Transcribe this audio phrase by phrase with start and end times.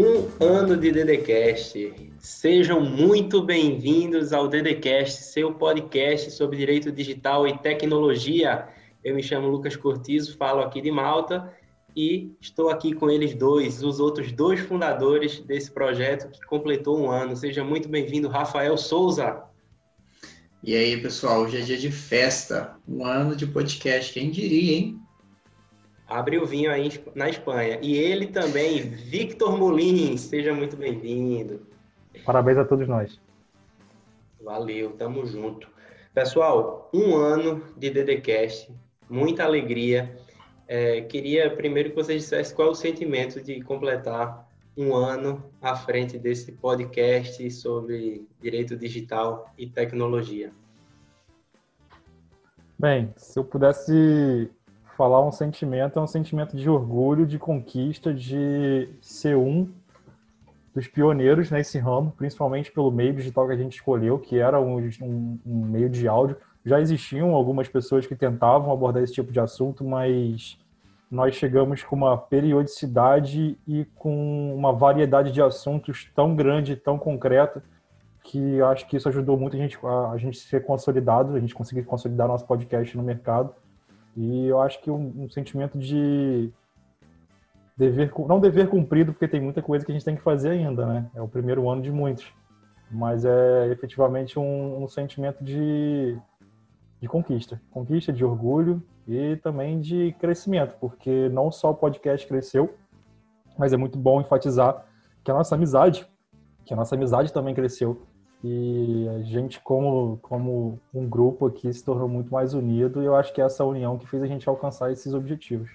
[0.00, 1.92] Um ano de DDCast.
[2.20, 8.68] Sejam muito bem-vindos ao DDCast, seu podcast sobre direito digital e tecnologia.
[9.02, 11.52] Eu me chamo Lucas Cortizo, falo aqui de Malta
[11.96, 17.10] e estou aqui com eles dois, os outros dois fundadores desse projeto que completou um
[17.10, 17.34] ano.
[17.34, 19.42] Seja muito bem-vindo, Rafael Souza.
[20.62, 24.97] E aí, pessoal, hoje é dia de festa, um ano de podcast, quem diria, hein?
[26.08, 27.78] Abre o vinho aí na Espanha.
[27.82, 31.66] E ele também, Victor Molins, seja muito bem-vindo.
[32.24, 33.20] Parabéns a todos nós.
[34.42, 35.68] Valeu, tamo junto.
[36.14, 38.74] Pessoal, um ano de DDCast,
[39.08, 40.18] muita alegria.
[40.66, 45.76] É, queria primeiro que vocês dissessem qual é o sentimento de completar um ano à
[45.76, 50.52] frente desse podcast sobre direito digital e tecnologia.
[52.78, 54.50] Bem, se eu pudesse
[54.98, 59.70] falar um sentimento, é um sentimento de orgulho, de conquista, de ser um
[60.74, 64.76] dos pioneiros nesse ramo, principalmente pelo meio digital que a gente escolheu, que era um,
[65.00, 66.36] um, um meio de áudio
[66.68, 70.58] já existiam algumas pessoas que tentavam abordar esse tipo de assunto, mas
[71.10, 77.62] nós chegamos com uma periodicidade e com uma variedade de assuntos tão grande, tão concreta,
[78.22, 81.54] que acho que isso ajudou muito a gente a, a gente ser consolidado, a gente
[81.54, 83.54] conseguir consolidar nosso podcast no mercado.
[84.18, 86.50] E eu acho que um, um sentimento de
[87.76, 90.84] dever, não dever cumprido, porque tem muita coisa que a gente tem que fazer ainda,
[90.84, 91.10] né?
[91.14, 92.26] É o primeiro ano de muitos.
[92.90, 96.18] Mas é efetivamente um, um sentimento de
[97.00, 97.60] de conquista.
[97.70, 102.74] Conquista, de orgulho e também de crescimento, porque não só o podcast cresceu,
[103.56, 104.84] mas é muito bom enfatizar
[105.24, 106.06] que a nossa amizade,
[106.64, 108.02] que a nossa amizade também cresceu.
[108.42, 113.16] E a gente, como, como um grupo aqui, se tornou muito mais unido, e eu
[113.16, 115.70] acho que é essa união que fez a gente alcançar esses objetivos.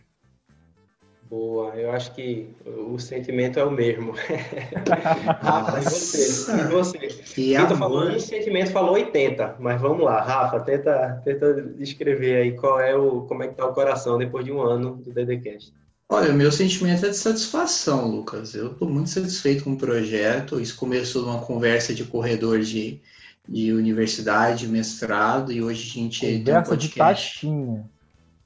[1.30, 4.14] Boa, eu acho que o sentimento é o mesmo.
[5.42, 6.52] Rafa, e você?
[6.52, 6.98] E você?
[7.00, 12.80] Que Vitor falou sentimento, falou 80, mas vamos lá, Rafa, tenta, tenta descrever aí qual
[12.80, 15.74] é o, como é que tá o coração depois de um ano do DDCast.
[16.14, 18.54] Olha, o meu sentimento é de satisfação, Lucas.
[18.54, 20.62] Eu estou muito satisfeito com o projeto.
[20.62, 23.02] Isso começou numa conversa de corredor de,
[23.50, 27.34] de universidade, mestrado, e hoje a gente conversa tem um podcast.
[27.34, 27.90] de taxinha.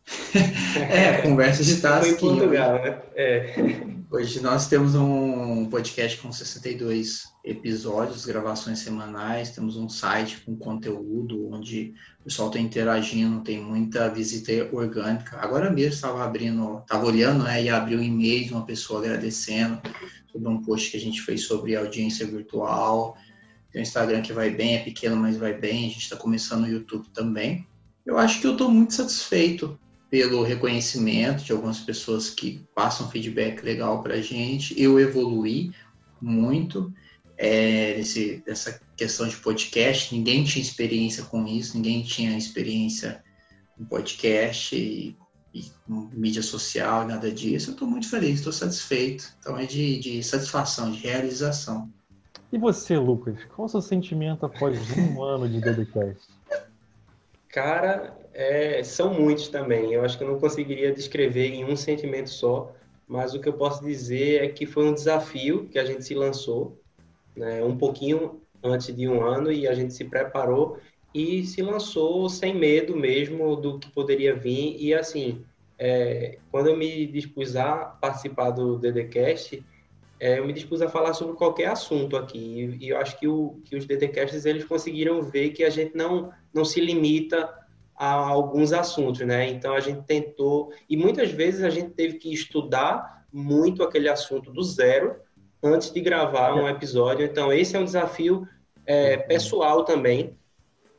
[0.89, 2.16] é, conversa de tasking.
[2.16, 3.01] Foi em Portugal, né?
[3.13, 3.96] É.
[4.09, 11.50] Hoje nós temos um podcast com 62 episódios, gravações semanais, temos um site com conteúdo
[11.51, 15.38] onde o pessoal está interagindo, tem muita visita orgânica.
[15.41, 19.81] Agora mesmo estava abrindo, estava olhando né, e abriu um e-mail de uma pessoa agradecendo
[20.31, 23.18] sobre um post que a gente fez sobre audiência virtual.
[23.74, 25.85] Tem o Instagram que vai bem, é pequeno, mas vai bem.
[25.85, 27.68] A gente está começando no YouTube também.
[28.06, 29.78] Eu acho que eu estou muito satisfeito
[30.09, 34.79] pelo reconhecimento de algumas pessoas que passam feedback legal para a gente.
[34.81, 35.72] Eu evoluí
[36.22, 36.94] muito
[37.38, 40.16] é, nesse, nessa questão de podcast.
[40.16, 43.23] Ninguém tinha experiência com isso, ninguém tinha experiência
[43.75, 45.16] com podcast e,
[45.53, 47.69] e com mídia social, nada disso.
[47.69, 49.35] Eu estou muito feliz, estou satisfeito.
[49.39, 51.91] Então é de, de satisfação, de realização.
[52.51, 56.29] E você, Lucas, qual o seu sentimento após um ano de DDCast?
[57.50, 59.93] Cara, é, são muitos também.
[59.93, 62.71] Eu acho que eu não conseguiria descrever em um sentimento só,
[63.07, 66.13] mas o que eu posso dizer é que foi um desafio que a gente se
[66.13, 66.79] lançou,
[67.35, 70.77] né, um pouquinho antes de um ano, e a gente se preparou
[71.15, 74.77] e se lançou sem medo mesmo do que poderia vir.
[74.79, 75.43] E assim,
[75.79, 79.65] é, quando eu me dispus a participar do DDCast,
[80.19, 82.77] é, eu me dispus a falar sobre qualquer assunto aqui.
[82.79, 86.31] E, eu acho que, o, que os DDCasts eles conseguiram ver que a gente não,
[86.53, 87.65] não se limita
[87.97, 89.49] a alguns assuntos, né?
[89.49, 94.51] Então a gente tentou e muitas vezes a gente teve que estudar muito aquele assunto
[94.51, 95.15] do zero
[95.63, 97.25] antes de gravar um episódio.
[97.25, 98.47] Então esse é um desafio
[98.85, 100.37] é, pessoal também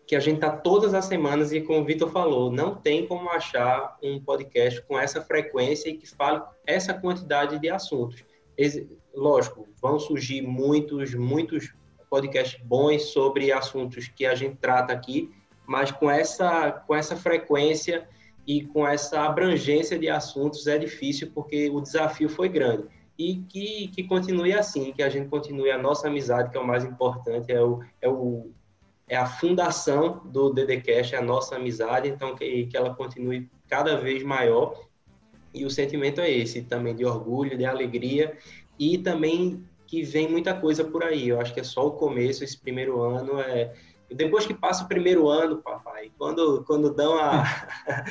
[0.09, 3.29] que a gente está todas as semanas e como o Vitor falou, não tem como
[3.29, 8.25] achar um podcast com essa frequência e que fale essa quantidade de assuntos.
[9.15, 11.75] Lógico, vão surgir muitos, muitos
[12.09, 15.31] podcasts bons sobre assuntos que a gente trata aqui,
[15.69, 18.09] mas com essa, com essa frequência
[18.47, 22.85] e com essa abrangência de assuntos é difícil porque o desafio foi grande.
[23.19, 26.67] E que, que continue assim, que a gente continue a nossa amizade, que é o
[26.67, 28.51] mais importante, é, o, é, o,
[29.07, 33.99] é a fundação do DDCast, é a nossa amizade, então que, que ela continue cada
[33.99, 34.75] vez maior.
[35.53, 38.39] E o sentimento é esse, também de orgulho, de alegria
[38.79, 41.29] e também que vem muita coisa por aí.
[41.29, 43.75] Eu acho que é só o começo, esse primeiro ano é
[44.15, 47.45] depois que passa o primeiro ano, papai, quando, quando dão a.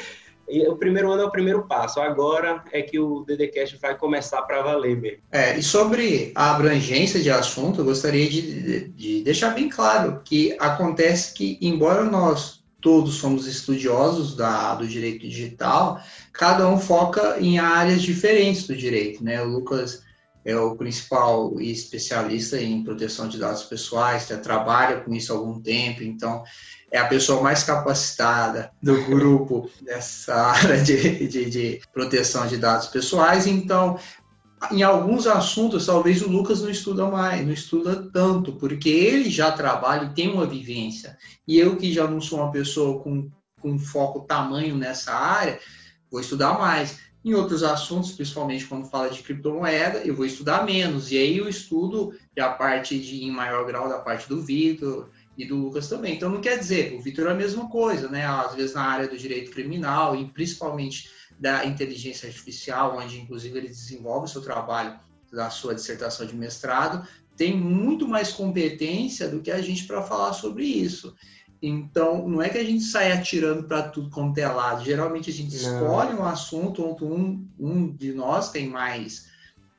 [0.69, 1.99] o primeiro ano é o primeiro passo.
[1.99, 5.19] Agora é que o DDCast vai começar para valer mesmo.
[5.31, 10.55] É, e sobre a abrangência de assunto, eu gostaria de, de deixar bem claro que
[10.59, 15.99] acontece que, embora nós todos somos estudiosos da, do direito digital,
[16.31, 19.41] cada um foca em áreas diferentes do direito, né?
[19.41, 20.03] O Lucas
[20.47, 25.59] é o principal especialista em proteção de dados pessoais, já trabalha com isso há algum
[25.59, 26.41] tempo, então
[26.89, 32.87] é a pessoa mais capacitada do grupo nessa área de, de, de proteção de dados
[32.87, 33.45] pessoais.
[33.45, 33.99] Então,
[34.71, 39.51] em alguns assuntos, talvez o Lucas não estuda mais, não estuda tanto, porque ele já
[39.51, 41.17] trabalha e tem uma vivência.
[41.45, 43.29] E eu, que já não sou uma pessoa com,
[43.59, 45.59] com foco tamanho nessa área,
[46.09, 47.05] vou estudar mais.
[47.27, 51.11] Em outros assuntos, principalmente quando fala de criptomoeda, eu vou estudar menos.
[51.11, 55.45] E aí eu estudo a parte de, em maior grau da parte do Vitor, e
[55.45, 56.15] do Lucas também.
[56.15, 58.25] Então não quer dizer, o Vitor é a mesma coisa, né?
[58.25, 63.67] Às vezes na área do direito criminal e principalmente da inteligência artificial, onde inclusive ele
[63.67, 64.97] desenvolve o seu trabalho
[65.29, 70.31] da sua dissertação de mestrado, tem muito mais competência do que a gente para falar
[70.31, 71.13] sobre isso.
[71.61, 74.85] Então, não é que a gente sai atirando para tudo quanto é lado.
[74.85, 75.73] Geralmente a gente não.
[75.73, 79.27] escolhe um assunto onde um, um de nós tem mais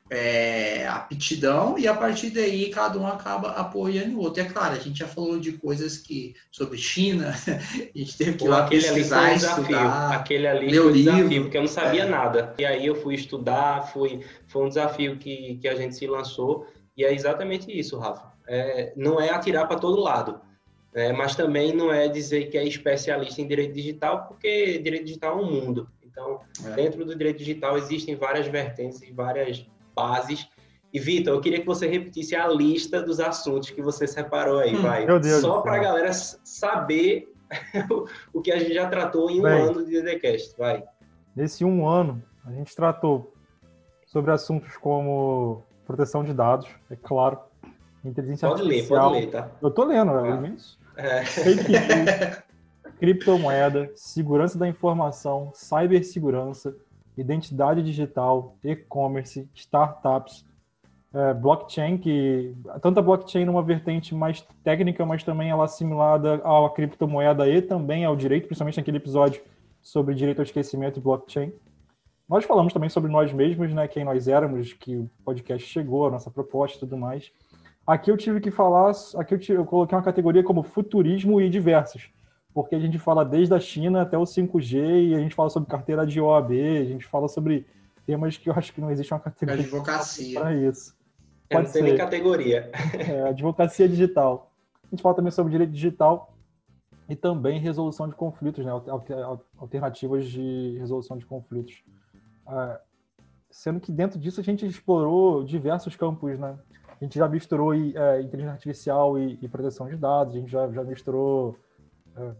[0.09, 4.41] é, aptidão e a partir daí cada um acaba apoiando o outro.
[4.41, 8.45] É claro, a gente já falou de coisas que sobre China, a gente teve que
[8.45, 9.77] ir lá aquele pesquisar, ali foi um desafio.
[10.11, 12.09] Aquele ali foi um desafio, porque eu não sabia é.
[12.09, 12.55] nada.
[12.57, 16.67] E aí eu fui estudar, foi, foi um desafio que, que a gente se lançou
[16.97, 18.33] e é exatamente isso, Rafa.
[18.45, 20.41] É, não é atirar para todo lado.
[20.93, 25.37] É, mas também não é dizer que é especialista em direito digital, porque direito digital
[25.37, 25.87] é um mundo.
[26.03, 26.71] Então, é.
[26.71, 29.65] dentro do direito digital existem várias vertentes, várias
[29.95, 30.49] bases.
[30.91, 34.75] E, Vitor, eu queria que você repetisse a lista dos assuntos que você separou aí,
[34.75, 35.05] hum, vai.
[35.05, 37.31] Meu Deus Só para a galera saber
[38.33, 40.83] o que a gente já tratou em um Bem, ano de DDCast, vai.
[41.35, 43.33] Nesse um ano, a gente tratou
[44.07, 47.39] sobre assuntos como proteção de dados, é claro,
[48.05, 49.11] inteligência pode artificial.
[49.11, 49.51] Ler, pode ler, tá?
[49.61, 50.41] Eu tô lendo, ah.
[50.45, 50.79] é isso.
[50.95, 51.23] É.
[51.23, 52.43] Fake news,
[52.99, 56.75] criptomoeda, segurança da informação, cibersegurança,
[57.17, 60.45] identidade digital, e-commerce, startups,
[61.13, 66.69] é, blockchain, que tanto a blockchain numa vertente mais técnica, mas também ela assimilada à
[66.69, 69.41] criptomoeda e também ao direito, principalmente naquele episódio
[69.81, 71.51] sobre direito ao esquecimento e blockchain.
[72.27, 76.11] Nós falamos também sobre nós mesmos, né, quem nós éramos, que o podcast chegou, a
[76.11, 77.31] nossa proposta e tudo mais.
[77.89, 81.49] Aqui eu tive que falar, aqui eu, tive, eu coloquei uma categoria como futurismo e
[81.49, 82.11] diversos
[82.53, 85.69] porque a gente fala desde a China até o 5G e a gente fala sobre
[85.69, 87.65] carteira de OAB, a gente fala sobre
[88.05, 90.95] temas que eu acho que não existe uma categoria advocacia para isso.
[91.49, 92.71] É, Pode não tem nem categoria.
[92.97, 94.51] É, advocacia digital.
[94.83, 96.35] A gente fala também sobre direito digital
[97.07, 98.71] e também resolução de conflitos, né?
[99.57, 101.83] alternativas de resolução de conflitos.
[102.47, 102.79] É,
[103.49, 106.57] sendo que dentro disso a gente explorou diversos campos, né?
[106.99, 110.69] A gente já misturou é, inteligência artificial e, e, proteção de dados, a gente já,
[110.69, 111.55] já misturou
[112.17, 112.31] é,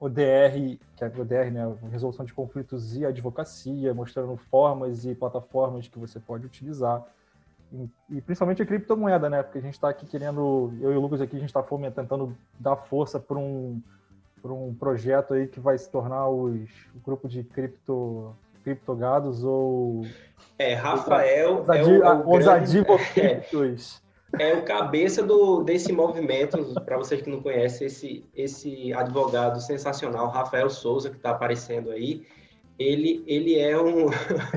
[0.00, 5.98] ODR, que é ODR, né, resolução de conflitos e advocacia, mostrando formas e plataformas que
[5.98, 7.04] você pode utilizar.
[7.72, 9.42] E, e principalmente a criptomoeda, né?
[9.42, 11.62] Porque a gente está aqui querendo, eu e o Lucas aqui, a gente está
[11.94, 13.80] tentando dar força para um,
[14.44, 18.34] um projeto aí que vai se tornar os, o grupo de cripto,
[18.64, 20.02] criptogados ou...
[20.58, 22.78] É, Rafael os, é o, é o os grande...
[22.78, 24.02] advocados.
[24.04, 30.28] é o cabeça do, desse movimento, para vocês que não conhecem, esse, esse advogado sensacional,
[30.28, 32.26] Rafael Souza, que está aparecendo aí,
[32.78, 34.06] ele, ele é, um,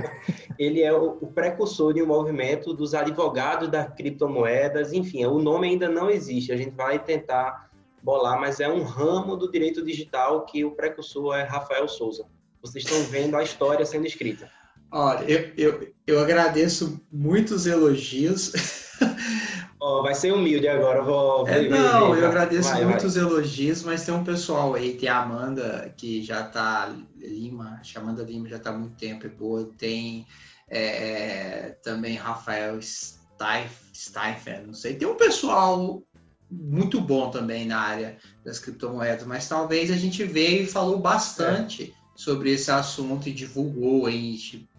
[0.59, 5.69] ele é o, o, precursor de um movimento dos advogados das criptomoedas, enfim, o nome
[5.69, 7.71] ainda não existe, a gente vai tentar
[8.03, 12.25] bolar, mas é um ramo do direito digital que o precursor é Rafael Souza.
[12.61, 14.49] Vocês estão vendo a história sendo escrita.
[14.91, 18.51] Olha, eu, eu, eu agradeço muitos elogios.
[19.83, 21.47] Oh, vai ser humilde agora, vou.
[21.47, 23.23] É, não, eu agradeço vai, muitos vai.
[23.23, 27.97] elogios, mas tem um pessoal aí, tem a Amanda, que já tá Lima, acho que
[27.97, 29.67] a Amanda Lima já tá há muito tempo, é boa.
[29.79, 30.27] Tem
[30.69, 34.93] é, também Rafael Steifer, não sei.
[34.93, 36.03] Tem um pessoal
[36.47, 41.91] muito bom também na área das criptomoedas, mas talvez a gente veio e falou bastante
[41.91, 41.93] é.
[42.15, 44.70] sobre esse assunto e divulgou aí, tipo,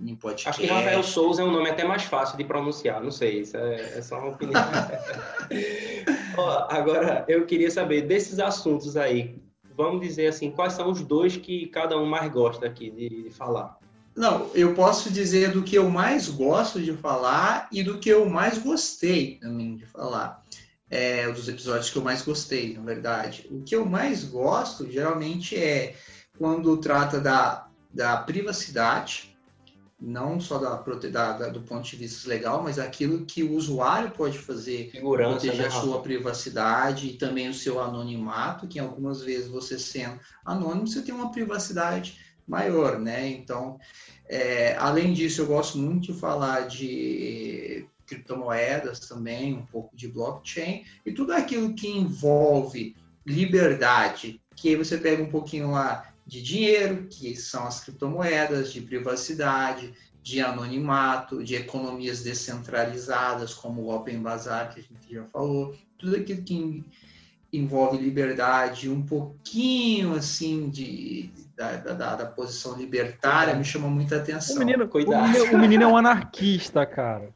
[0.00, 0.48] em podcast.
[0.48, 3.56] Acho que Rafael Souza é um nome até mais fácil de pronunciar, não sei, isso
[3.56, 4.60] é, é só uma opinião.
[6.36, 9.36] Ó, agora, eu queria saber desses assuntos aí,
[9.76, 13.30] vamos dizer assim, quais são os dois que cada um mais gosta aqui de, de
[13.30, 13.78] falar?
[14.14, 18.28] Não, eu posso dizer do que eu mais gosto de falar e do que eu
[18.28, 20.42] mais gostei também de falar.
[20.90, 23.48] É, dos episódios que eu mais gostei, na verdade.
[23.50, 25.94] O que eu mais gosto, geralmente, é
[26.36, 29.31] quando trata da da privacidade,
[30.02, 30.74] não só da,
[31.32, 35.58] da, do ponto de vista legal, mas aquilo que o usuário pode fazer Segurança, proteger
[35.58, 40.88] né, a sua privacidade e também o seu anonimato, que algumas vezes você sendo anônimo,
[40.88, 43.28] você tem uma privacidade maior, né?
[43.28, 43.78] Então,
[44.28, 50.84] é, além disso, eu gosto muito de falar de criptomoedas também, um pouco de blockchain
[51.06, 57.08] e tudo aquilo que envolve liberdade, que aí você pega um pouquinho lá de dinheiro,
[57.10, 64.72] que são as criptomoedas, de privacidade, de anonimato, de economias descentralizadas, como o Open Bazaar,
[64.72, 66.82] que a gente já falou, tudo aquilo que
[67.52, 74.56] envolve liberdade, um pouquinho assim de, da, da, da posição libertária me chama muita atenção.
[74.56, 75.26] O menino, Cuidado.
[75.26, 77.28] O menino, o menino é um anarquista, cara.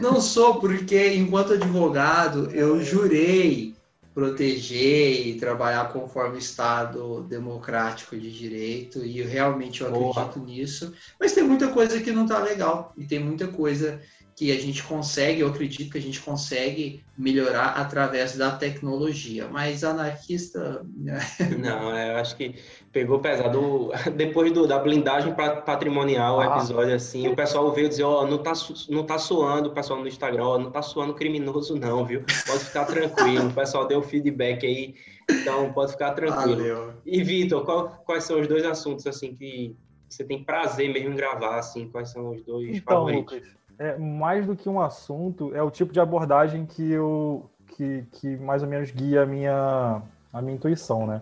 [0.00, 3.75] Não sou, porque enquanto advogado eu jurei
[4.16, 10.46] proteger e trabalhar conforme o Estado democrático de direito, e eu realmente eu acredito Boa.
[10.46, 10.94] nisso.
[11.20, 14.00] Mas tem muita coisa que não está legal, e tem muita coisa
[14.36, 19.48] que a gente consegue, eu acredito que a gente consegue melhorar através da tecnologia.
[19.48, 20.84] Mas anarquista.
[20.94, 21.18] Né?
[21.58, 22.54] Não, é, eu acho que
[22.92, 23.90] pegou pesado.
[24.14, 26.58] Depois do, da blindagem patrimonial, o ah.
[26.58, 28.52] episódio, assim, o pessoal veio dizer: Ó, oh, não, tá,
[28.90, 32.22] não tá suando, o pessoal no Instagram, ó, oh, não tá suando criminoso, não, viu?
[32.46, 33.48] Pode ficar tranquilo.
[33.48, 34.94] o pessoal deu feedback aí,
[35.30, 36.56] então pode ficar tranquilo.
[36.56, 36.92] Valeu.
[37.06, 37.64] E, Vitor,
[38.04, 39.74] quais são os dois assuntos, assim, que
[40.06, 41.88] você tem prazer mesmo em gravar, assim?
[41.88, 43.34] Quais são os dois então, favoritos?
[43.34, 48.04] Lucas é, mais do que um assunto, é o tipo de abordagem que eu que,
[48.12, 50.02] que mais ou menos guia a minha,
[50.32, 51.20] a minha intuição, né?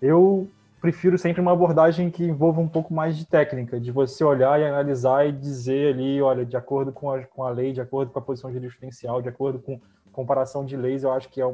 [0.00, 0.48] Eu
[0.80, 4.64] prefiro sempre uma abordagem que envolva um pouco mais de técnica, de você olhar e
[4.64, 8.18] analisar e dizer ali, olha, de acordo com a, com a lei, de acordo com
[8.18, 9.80] a posição jurisprudencial, de acordo com
[10.12, 11.44] comparação de leis, eu acho que é,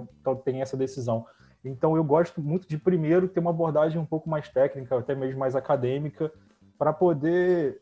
[0.44, 1.26] tem essa decisão.
[1.64, 5.38] Então eu gosto muito de primeiro ter uma abordagem um pouco mais técnica, até mesmo
[5.38, 6.30] mais acadêmica,
[6.78, 7.80] para poder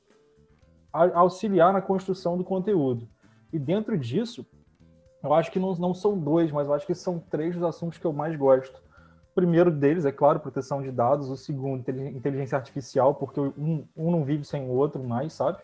[0.92, 3.08] auxiliar na construção do conteúdo.
[3.52, 4.46] E dentro disso,
[5.22, 7.99] eu acho que não, não são dois, mas eu acho que são três dos assuntos
[7.99, 8.82] que eu mais gosto.
[9.30, 11.30] O primeiro deles, é claro, proteção de dados.
[11.30, 15.58] O segundo, inteligência artificial, porque um, um não vive sem o outro mais, sabe?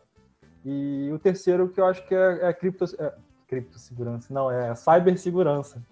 [0.65, 3.15] E o terceiro, que eu acho que é, é cripto, é,
[3.47, 5.83] criptosegurança, não, é cibersegurança.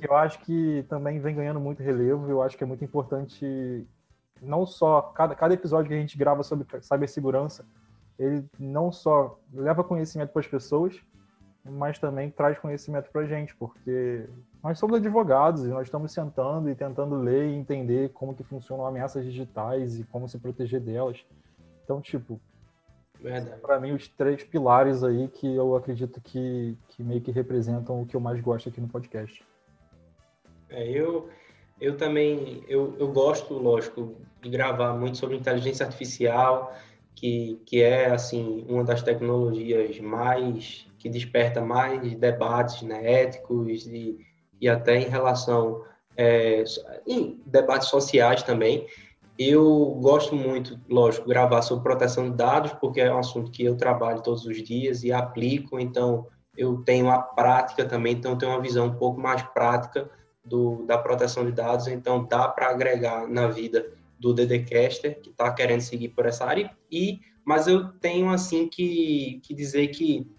[0.00, 2.28] eu acho que também vem ganhando muito relevo.
[2.28, 3.86] Eu acho que é muito importante,
[4.42, 7.64] não só cada, cada episódio que a gente grava sobre cibersegurança,
[8.18, 11.00] ele não só leva conhecimento para as pessoas,
[11.64, 14.28] mas também traz conhecimento para a gente, porque
[14.62, 18.86] nós somos advogados e nós estamos sentando e tentando ler e entender como que funcionam
[18.86, 21.24] ameaças digitais e como se proteger delas.
[21.84, 22.40] Então, tipo,
[23.60, 28.06] para mim os três pilares aí que eu acredito que, que meio que representam o
[28.06, 29.44] que eu mais gosto aqui no podcast.
[30.70, 31.28] É, eu
[31.80, 36.74] eu também eu, eu gosto, lógico, de gravar muito sobre inteligência artificial,
[37.18, 44.18] que, que é assim uma das tecnologias mais que desperta mais debates né, éticos e,
[44.60, 45.82] e até em relação
[46.16, 46.62] é,
[47.06, 48.86] em debates sociais também.
[49.36, 53.76] Eu gosto muito, lógico, gravar sobre proteção de dados, porque é um assunto que eu
[53.76, 58.60] trabalho todos os dias e aplico, então eu tenho a prática também, então tenho uma
[58.60, 60.08] visão um pouco mais prática
[60.44, 65.52] do, da proteção de dados, então dá para agregar na vida do Dedecaster, que está
[65.52, 70.30] querendo seguir por essa área, e mas eu tenho assim que, que dizer que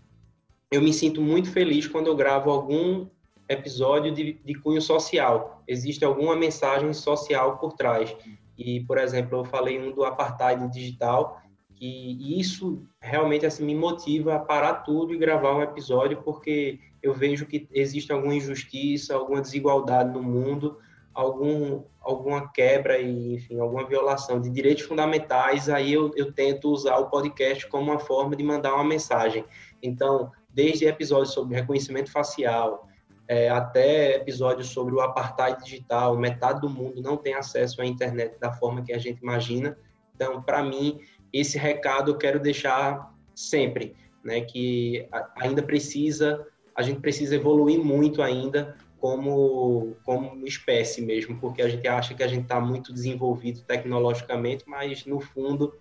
[0.71, 3.07] eu me sinto muito feliz quando eu gravo algum
[3.49, 5.63] episódio de, de cunho social.
[5.67, 8.15] Existe alguma mensagem social por trás.
[8.55, 11.41] E, por exemplo, eu falei um do apartheid digital,
[11.75, 17.13] que isso realmente assim me motiva a parar tudo e gravar um episódio, porque eu
[17.13, 20.77] vejo que existe alguma injustiça, alguma desigualdade no mundo,
[21.13, 26.97] algum, alguma quebra e, enfim, alguma violação de direitos fundamentais, aí eu, eu tento usar
[26.97, 29.45] o podcast como uma forma de mandar uma mensagem.
[29.81, 32.87] Então, desde episódios sobre reconhecimento facial,
[33.27, 38.39] é, até episódios sobre o apartheid digital, metade do mundo não tem acesso à internet
[38.39, 39.77] da forma que a gente imagina.
[40.15, 40.99] Então, para mim,
[41.31, 48.21] esse recado eu quero deixar sempre, né, que ainda precisa, a gente precisa evoluir muito
[48.21, 53.61] ainda como, como espécie mesmo, porque a gente acha que a gente está muito desenvolvido
[53.61, 55.73] tecnologicamente, mas no fundo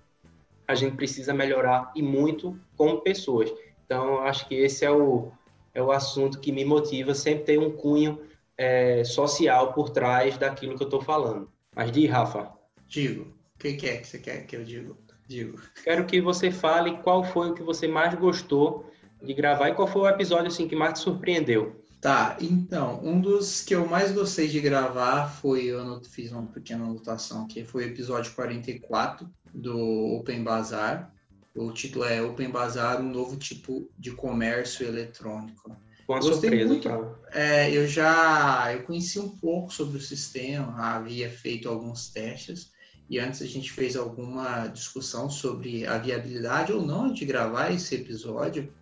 [0.66, 3.50] a gente precisa melhorar e muito como pessoas.
[3.84, 5.32] Então, acho que esse é o,
[5.74, 8.20] é o assunto que me motiva sempre ter um cunho
[8.56, 11.50] é, social por trás daquilo que eu estou falando.
[11.74, 12.52] Mas de Rafa.
[12.86, 14.94] Digo, o que, que é que você quer que eu diga?
[15.26, 15.58] Digo.
[15.82, 18.90] Quero que você fale qual foi o que você mais gostou
[19.22, 21.84] de gravar e qual foi o episódio assim que mais te surpreendeu.
[22.00, 26.84] Tá, então, um dos que eu mais gostei de gravar foi, eu fiz uma pequena
[26.84, 29.76] anotação aqui, foi o episódio 44 do
[30.14, 31.12] Open Bazaar.
[31.56, 35.76] O título é Open Bazaar, um novo tipo de comércio eletrônico.
[36.08, 36.88] Uma Gostei surpresa, muito.
[37.32, 42.70] É, eu já eu conheci um pouco sobre o sistema, havia feito alguns testes
[43.10, 47.94] e antes a gente fez alguma discussão sobre a viabilidade ou não de gravar esse
[47.94, 48.72] episódio.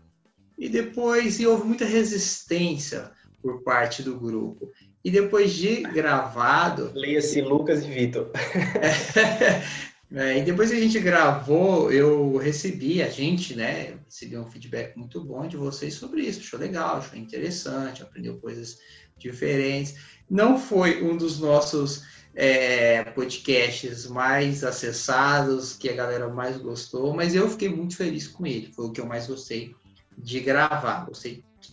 [0.59, 3.11] E depois e houve muita resistência
[3.43, 4.73] por parte do grupo.
[5.05, 6.91] E depois de gravado.
[6.95, 8.31] Leia-se Lucas e Vitor.
[10.15, 14.97] É, e depois que a gente gravou, eu recebi, a gente, né, recebi um feedback
[14.97, 16.39] muito bom de vocês sobre isso.
[16.39, 18.79] Achou legal, achou interessante, aprendeu coisas
[19.19, 19.97] diferentes.
[20.31, 22.05] Não foi um dos nossos
[22.37, 28.47] é, podcasts mais acessados, que a galera mais gostou, mas eu fiquei muito feliz com
[28.47, 28.73] ele.
[28.73, 29.75] Foi o que eu mais gostei
[30.17, 31.09] de gravar.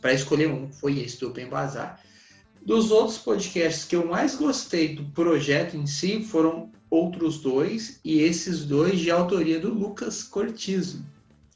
[0.01, 2.00] Para escolher um, foi esse do Open Bazar.
[2.65, 8.19] Dos outros podcasts que eu mais gostei do projeto em si foram outros dois, e
[8.19, 11.03] esses dois de autoria do Lucas Cortizo.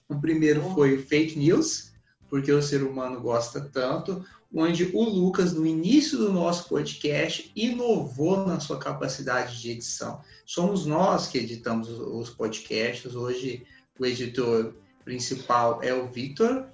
[0.10, 1.92] O primeiro foi Fake News,
[2.30, 8.46] porque o ser humano gosta tanto, onde o Lucas, no início do nosso podcast, inovou
[8.46, 10.22] na sua capacidade de edição.
[10.46, 13.64] Somos nós que editamos os podcasts, hoje
[14.00, 14.74] o editor
[15.06, 16.66] principal é o Victor.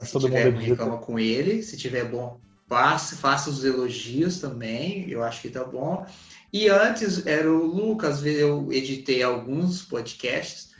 [0.00, 1.62] Se Todo tiver ruim, reclama com ele.
[1.62, 5.08] Se tiver bom, passe, faça os elogios também.
[5.08, 6.06] Eu acho que tá bom.
[6.52, 10.70] E antes era o Lucas, eu editei alguns podcasts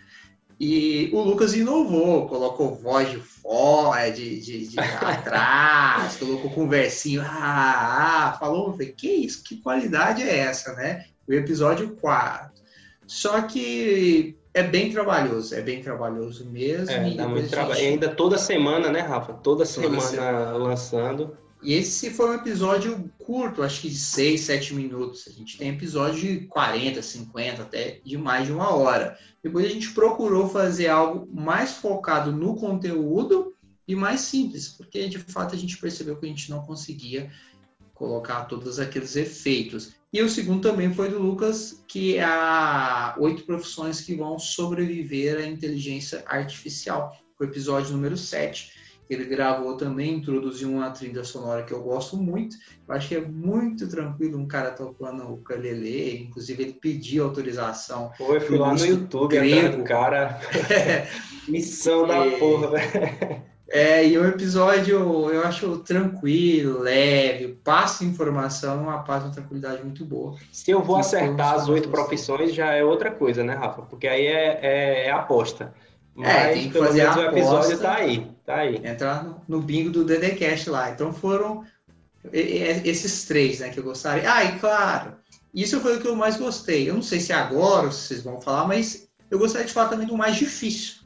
[0.60, 8.34] e o Lucas inovou, colocou voz de fora, de, de, de atrás, colocou conversinho, ah,
[8.34, 11.06] ah, falou, falei, que isso, que qualidade é essa, né?
[11.26, 12.50] O episódio 4.
[13.06, 16.90] Só que é bem trabalhoso, é bem trabalhoso mesmo.
[16.90, 17.74] É, dá muito trabalho.
[17.74, 17.84] Gente...
[17.84, 19.32] E ainda toda semana, né, Rafa?
[19.32, 21.36] Toda, toda semana, semana lançando.
[21.62, 25.28] E esse foi um episódio curto, acho que de 6, 7 minutos.
[25.28, 29.18] A gente tem episódio de 40, 50, até de mais de uma hora.
[29.42, 33.54] Depois a gente procurou fazer algo mais focado no conteúdo
[33.86, 37.30] e mais simples, porque de fato a gente percebeu que a gente não conseguia
[37.92, 39.92] colocar todos aqueles efeitos.
[40.12, 45.38] E o segundo também foi do Lucas, que é a oito profissões que vão sobreviver
[45.38, 47.16] à inteligência artificial.
[47.36, 52.16] Foi o episódio número 7 ele gravou também, introduziu uma trilha sonora que eu gosto
[52.16, 52.56] muito.
[52.86, 58.12] Eu acho que é muito tranquilo um cara tocando o ukulele, inclusive ele pediu autorização.
[58.16, 59.78] Foi, fui lá no YouTube grego.
[59.78, 60.40] do cara.
[61.48, 63.42] Missão da é, porra, velho.
[63.72, 64.98] É, e o episódio
[65.30, 70.34] eu acho tranquilo, leve, passa informação, uma paz, uma tranquilidade muito boa.
[70.50, 73.82] Se eu vou acertar as oito profissões, já é outra coisa, né, Rafa?
[73.82, 75.72] Porque aí é, é, é aposta.
[76.16, 78.80] Mas é, tem que fazer a o episódio tá aí, tá aí.
[78.84, 80.90] Entrar no, no bingo do DDCast lá.
[80.90, 81.64] Então foram
[82.32, 84.30] esses três, né, que eu gostaria.
[84.30, 85.12] Ah, e claro,
[85.54, 86.90] isso foi o que eu mais gostei.
[86.90, 90.16] Eu não sei se agora vocês vão falar, mas eu gostaria de falar também do
[90.16, 90.99] mais difícil.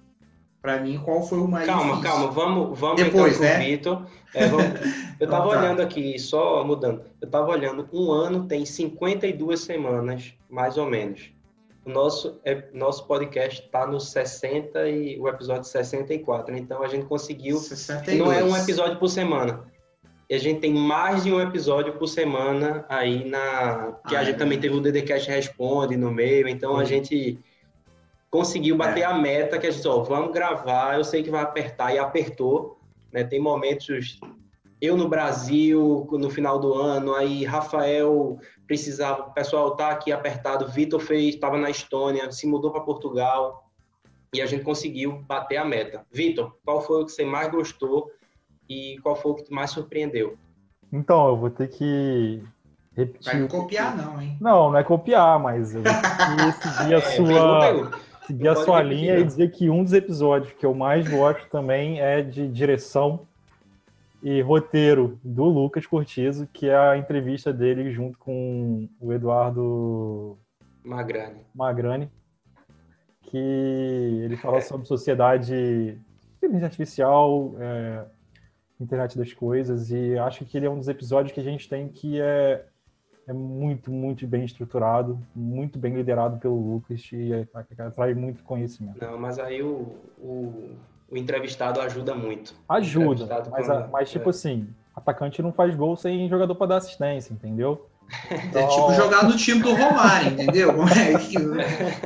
[0.64, 2.11] Para mim, qual foi o mais calma, difícil?
[2.11, 3.59] Calma, vamos, vamos Depois, então né?
[3.59, 4.07] Vitor.
[4.35, 4.44] É.
[5.20, 5.59] Eu estava tá.
[5.59, 7.03] olhando aqui, só mudando.
[7.20, 11.31] Eu estava olhando, um ano tem 52 semanas, mais ou menos.
[11.85, 16.57] O nosso, é, nosso podcast está no 60 e o episódio 64.
[16.57, 17.59] Então a gente conseguiu.
[17.59, 18.18] 62.
[18.18, 19.64] Não é um episódio por semana.
[20.31, 23.98] E a gente tem mais de um episódio por semana aí na.
[24.09, 24.38] Que ah, a gente é.
[24.38, 26.48] também teve o DDCast Responde no meio.
[26.48, 27.38] Então a gente
[28.35, 29.05] conseguiu bater é.
[29.05, 30.97] a meta que a gente, ó, vamos gravar.
[30.97, 32.81] Eu sei que vai apertar e apertou.
[33.12, 33.23] Né?
[33.23, 34.18] Tem momentos
[34.81, 40.66] eu no Brasil no final do ano, aí Rafael precisava, o pessoal tá aqui apertado,
[40.66, 43.70] Vitor fez, estava na Estônia, se mudou para Portugal
[44.35, 46.05] e a gente conseguiu bater a meta.
[46.11, 48.11] Vitor, qual foi o que você mais gostou
[48.68, 50.37] e qual foi o que mais surpreendeu?
[50.92, 52.42] Então, eu vou ter que
[52.97, 53.38] repetir.
[53.38, 54.37] Vai copiar não, hein?
[54.40, 57.90] Não, não é copiar, mas eu vou seguir a é, sua
[58.27, 62.01] seguir a sua linha e dizer que um dos episódios que eu mais gosto também
[62.01, 63.27] é de direção
[64.23, 70.39] e roteiro do Lucas Cortizo, que é a entrevista dele junto com o Eduardo
[70.83, 71.41] Magrani.
[71.55, 72.11] Magrani,
[73.23, 74.61] que ele fala é.
[74.63, 75.99] sobre sociedade,
[76.39, 78.05] inteligência artificial, é,
[78.81, 81.89] internet das coisas, e acho que ele é um dos episódios que a gente tem
[81.89, 82.65] que é,
[83.27, 87.47] é muito, muito bem estruturado, muito bem liderado pelo Lucas e é,
[87.79, 89.01] atrai muito conhecimento.
[89.01, 90.71] Não, mas aí o, o
[91.11, 92.55] o entrevistado ajuda muito.
[92.69, 94.31] Ajuda, mas, mas tipo é.
[94.31, 97.87] assim, atacante não faz gol sem jogador para dar assistência, entendeu?
[98.31, 100.71] Então, é tipo jogar no time do Romário, entendeu?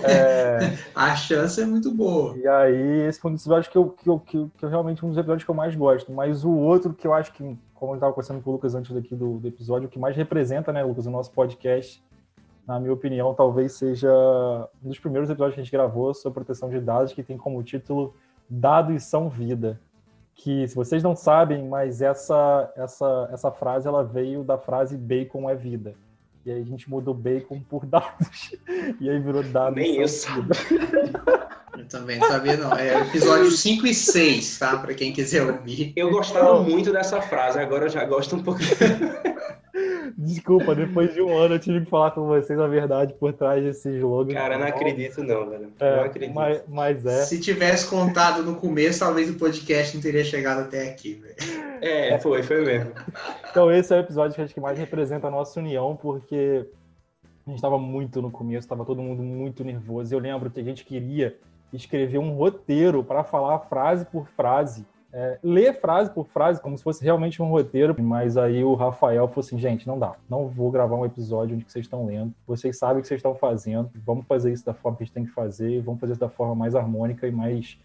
[0.04, 0.78] É, é...
[0.94, 2.36] A chance é muito boa.
[2.36, 4.68] E aí, esse foi um dos episódios que eu, que, eu, que, eu, que eu
[4.68, 6.12] realmente um dos episódios que eu mais gosto.
[6.12, 8.92] Mas o outro que eu acho que, como eu estava conversando com o Lucas antes
[8.92, 12.02] daqui do, do episódio, o que mais representa, né, Lucas, o nosso podcast,
[12.66, 14.10] na minha opinião, talvez seja
[14.84, 17.62] um dos primeiros episódios que a gente gravou sobre proteção de dados, que tem como
[17.62, 18.14] título
[18.50, 19.78] Dados são Vida
[20.38, 25.50] que se vocês não sabem, mas essa essa essa frase ela veio da frase bacon
[25.50, 25.94] é vida.
[26.46, 28.54] E aí a gente mudou bacon por dados.
[29.00, 29.74] E aí virou dados.
[29.74, 30.28] Nem isso.
[31.76, 32.72] Eu também não sabia, não.
[32.72, 34.78] É episódio 5 e 6, tá?
[34.78, 35.92] Para quem quiser ouvir.
[35.96, 38.70] Eu gostava muito dessa frase, agora eu já gosto um pouquinho.
[40.16, 43.62] Desculpa, depois de um ano eu tive que falar com vocês a verdade por trás
[43.62, 44.34] desse slogan.
[44.34, 45.72] Cara, não acredito não, velho.
[45.78, 46.34] É, não acredito.
[46.34, 47.22] Mas, mas, é.
[47.24, 51.34] Se tivesse contado no começo, talvez o podcast não teria chegado até aqui, velho.
[51.82, 52.92] É, foi, foi mesmo.
[53.50, 56.66] Então esse é o episódio que acho que mais representa a nossa união, porque
[57.46, 60.14] a gente estava muito no começo, estava todo mundo muito nervoso.
[60.14, 61.36] Eu lembro que a gente queria
[61.72, 66.84] escrever um roteiro para falar frase por frase é, ler frase por frase, como se
[66.84, 70.70] fosse realmente um roteiro, mas aí o Rafael falou assim, gente, não dá, não vou
[70.70, 74.26] gravar um episódio onde vocês estão lendo, vocês sabem o que vocês estão fazendo, vamos
[74.26, 76.54] fazer isso da forma que a gente tem que fazer, vamos fazer isso da forma
[76.54, 77.78] mais harmônica e mais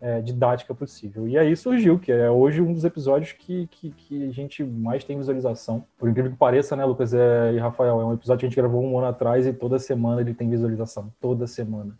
[0.00, 1.28] é, didática possível.
[1.28, 5.04] E aí surgiu, que é hoje um dos episódios que, que, que, a gente mais
[5.04, 5.84] tem visualização.
[5.98, 8.00] Por incrível que pareça, né, Lucas é, e Rafael?
[8.00, 10.48] É um episódio que a gente gravou um ano atrás e toda semana ele tem
[10.48, 11.12] visualização.
[11.20, 11.98] Toda semana.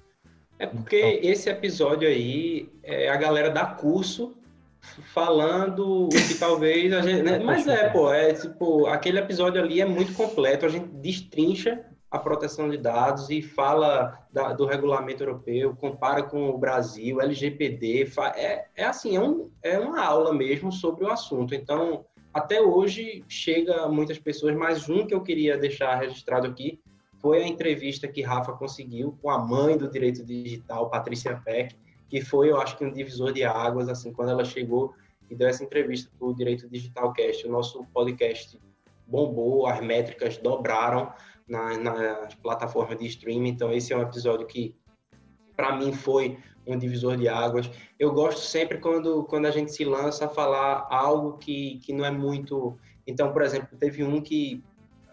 [0.59, 1.31] É porque então...
[1.31, 4.40] esse episódio aí, é, a galera dá curso
[5.13, 7.23] falando o que talvez a gente.
[7.23, 7.39] Né?
[7.39, 12.19] Mas é, pô, é tipo, aquele episódio ali é muito completo, a gente destrincha a
[12.19, 18.67] proteção de dados e fala da, do regulamento europeu, compara com o Brasil, LGPD, é,
[18.77, 21.55] é assim, é, um, é uma aula mesmo sobre o assunto.
[21.55, 26.81] Então, até hoje chega muitas pessoas, mas um que eu queria deixar registrado aqui
[27.21, 31.77] foi a entrevista que Rafa conseguiu com a mãe do direito digital, Patrícia Peck,
[32.11, 34.93] que foi, eu acho que um divisor de águas, assim, quando ela chegou
[35.31, 38.61] e deu essa entrevista para o Direito Digital Cast, o nosso podcast
[39.07, 41.13] bombou, as métricas dobraram
[41.49, 44.75] na, nas plataformas de streaming, então esse é um episódio que,
[45.57, 47.71] para mim, foi um divisor de águas.
[47.99, 52.05] Eu gosto sempre quando, quando a gente se lança a falar algo que, que não
[52.05, 52.77] é muito...
[53.07, 54.63] Então, por exemplo, teve um que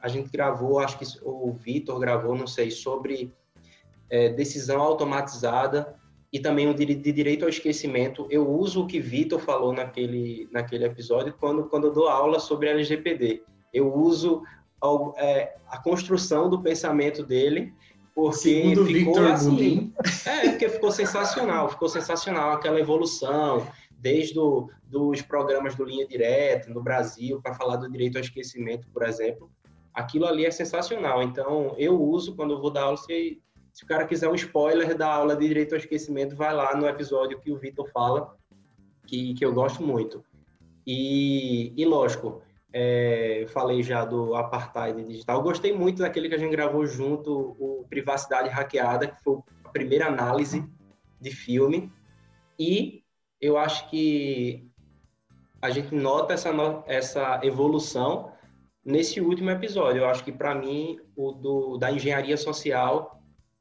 [0.02, 3.34] a gente gravou, acho que o Vitor gravou, não sei, sobre
[4.10, 5.96] é, decisão automatizada
[6.32, 8.28] e também o de, de, direito ao esquecimento.
[8.30, 12.70] Eu uso o que Vitor falou naquele, naquele episódio quando, quando eu dou aula sobre
[12.70, 13.44] LGPD.
[13.74, 14.44] Eu uso
[14.82, 17.74] a, é, a construção do pensamento dele,
[18.14, 19.94] porque Segundo ficou Victor assim.
[20.26, 26.70] É, porque ficou sensacional, ficou sensacional aquela evolução, desde o, dos programas do Linha Direta
[26.70, 29.50] no Brasil, para falar do direito ao esquecimento, por exemplo.
[29.94, 31.24] Aquilo ali é sensacional.
[31.24, 33.42] Então, eu uso quando eu vou dar aula, se
[33.78, 36.88] se o cara quiser um spoiler da aula de direito ao esquecimento, vai lá no
[36.88, 38.36] episódio que o Vitor fala,
[39.06, 40.26] que, que eu gosto muito.
[40.84, 42.42] E, e lógico,
[42.74, 45.44] é, falei já do apartheid digital.
[45.44, 50.08] Gostei muito daquele que a gente gravou junto, o Privacidade Hackeada, que foi a primeira
[50.08, 50.68] análise
[51.22, 51.94] de filme.
[52.58, 53.04] E
[53.40, 54.68] eu acho que
[55.62, 58.32] a gente nota essa, essa evolução
[58.84, 60.00] nesse último episódio.
[60.00, 63.17] Eu acho que, para mim, o do, da engenharia social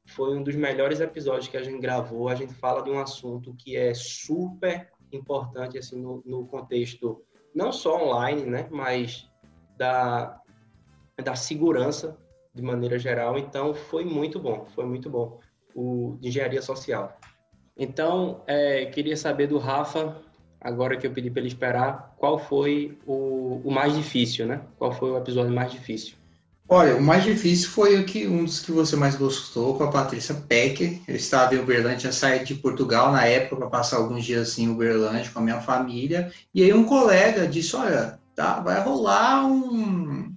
[0.07, 2.29] foi um dos melhores episódios que a gente gravou.
[2.29, 7.71] A gente fala de um assunto que é super importante assim no, no contexto não
[7.71, 9.29] só online, né, mas
[9.77, 10.39] da
[11.23, 12.17] da segurança
[12.53, 13.37] de maneira geral.
[13.37, 15.39] Então foi muito bom, foi muito bom
[15.75, 17.17] o de engenharia social.
[17.75, 20.21] Então é, queria saber do Rafa
[20.59, 24.61] agora que eu pedi para ele esperar, qual foi o, o mais difícil, né?
[24.77, 26.17] Qual foi o episódio mais difícil?
[26.69, 29.91] Olha, o mais difícil foi o que, um dos que você mais gostou, com a
[29.91, 31.01] Patrícia Peck.
[31.07, 34.69] Eu estava em Uberlândia, saí de Portugal na época para passar alguns dias assim, em
[34.69, 36.29] Uberlândia com a minha família.
[36.53, 40.35] E aí um colega disse, olha, tá, vai rolar um...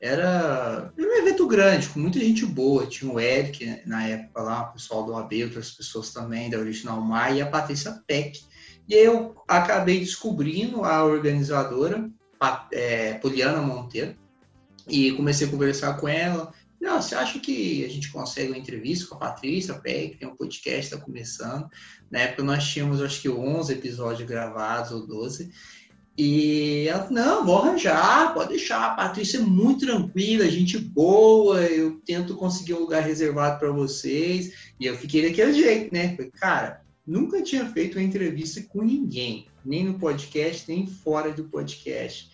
[0.00, 2.86] Era um evento grande, com muita gente boa.
[2.86, 7.00] Tinha o Eric na época lá, o pessoal do AB, outras pessoas também da Original
[7.00, 8.38] Mar e a Patrícia Peck.
[8.86, 12.08] E aí eu acabei descobrindo a organizadora,
[12.70, 14.14] é, Poliana Monteiro,
[14.88, 16.52] e comecei a conversar com ela.
[16.80, 20.28] Não, você acha que a gente consegue uma entrevista com a Patrícia Pé, que tem
[20.28, 21.66] um podcast, está começando.
[22.10, 25.50] Na época nós tínhamos, acho que 11 episódios gravados, ou 12.
[26.16, 28.84] E ela, não, vou arranjar, pode deixar.
[28.84, 34.52] A Patrícia é muito tranquila, gente boa, eu tento conseguir um lugar reservado para vocês.
[34.78, 36.14] E eu fiquei daquele jeito, né?
[36.14, 41.44] Falei, cara, nunca tinha feito uma entrevista com ninguém, nem no podcast, nem fora do
[41.44, 42.30] podcast.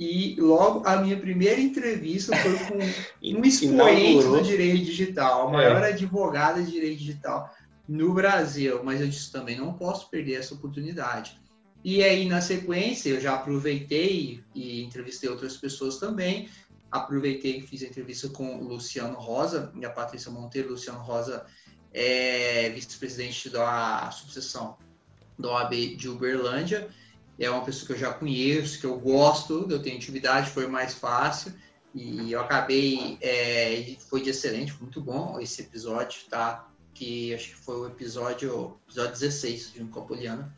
[0.00, 2.78] E logo a minha primeira entrevista foi com
[3.38, 5.88] um expoente do direito digital, a maior é.
[5.88, 7.54] advogada de direito digital
[7.86, 8.82] no Brasil.
[8.82, 11.38] Mas eu disse também não posso perder essa oportunidade.
[11.84, 16.48] E aí, na sequência, eu já aproveitei e entrevistei outras pessoas também.
[16.90, 20.70] Aproveitei e fiz a entrevista com o Luciano Rosa e a Patrícia Monteiro.
[20.70, 21.44] Luciano Rosa
[21.92, 24.78] é vice-presidente da subseção
[25.38, 26.88] da OAB de Uberlândia
[27.40, 30.94] é uma pessoa que eu já conheço, que eu gosto, eu tenho intimidade, foi mais
[30.94, 31.52] fácil.
[31.94, 36.68] E eu acabei, é, foi de excelente, foi muito bom esse episódio, tá?
[36.94, 40.52] Que acho que foi o episódio, episódio 16 de um Copoliano.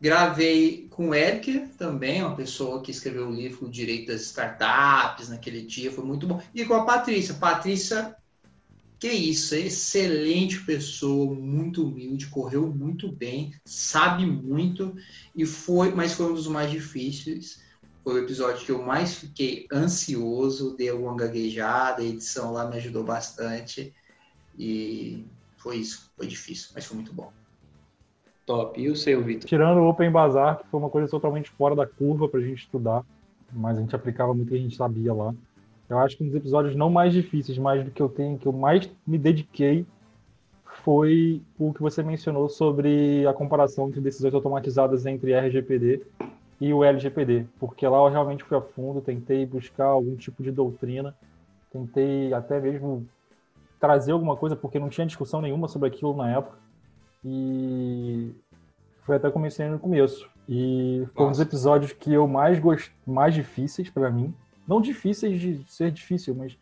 [0.00, 5.60] Gravei com o Eric também, uma pessoa que escreveu o livro Direito das Startups naquele
[5.60, 6.42] dia, foi muito bom.
[6.54, 7.34] E com a Patrícia.
[7.34, 8.16] Patrícia
[9.00, 14.94] que isso, é excelente pessoa, muito humilde, correu muito bem, sabe muito
[15.34, 17.62] e foi, mas foi um dos mais difíceis.
[18.04, 22.76] Foi o episódio que eu mais fiquei ansioso, dei uma gaguejada, a edição lá me
[22.76, 23.94] ajudou bastante
[24.58, 25.24] e
[25.56, 27.32] foi isso, foi difícil, mas foi muito bom.
[28.44, 28.78] Top.
[28.78, 29.48] E o seu, Vitor?
[29.48, 32.64] Tirando o Open Bazaar, que foi uma coisa totalmente fora da curva para a gente
[32.64, 33.02] estudar,
[33.50, 35.34] mas a gente aplicava muito o que a gente sabia lá.
[35.90, 38.46] Eu acho que um dos episódios não mais difíceis, mas do que eu tenho, que
[38.46, 39.84] eu mais me dediquei,
[40.64, 46.02] foi o que você mencionou sobre a comparação entre decisões automatizadas entre RGPD
[46.60, 50.52] e o LGPD, porque lá eu realmente fui a fundo, tentei buscar algum tipo de
[50.52, 51.14] doutrina,
[51.72, 53.04] tentei até mesmo
[53.80, 56.56] trazer alguma coisa, porque não tinha discussão nenhuma sobre aquilo na época,
[57.24, 58.32] e
[59.02, 60.28] foi até mencionei no começo.
[60.48, 61.28] E foi Nossa.
[61.28, 62.92] um dos episódios que eu mais gost...
[63.06, 64.34] mais difíceis para mim,
[64.70, 66.56] não difíceis de ser difícil, mas